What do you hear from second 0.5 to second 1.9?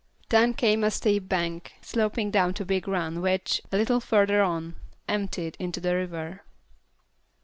came a steep bank